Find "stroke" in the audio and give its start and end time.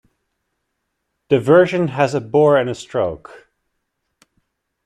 2.73-3.51